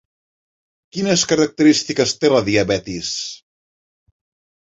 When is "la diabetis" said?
2.35-3.11